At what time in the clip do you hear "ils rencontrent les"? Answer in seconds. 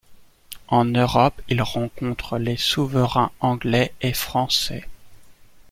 1.47-2.57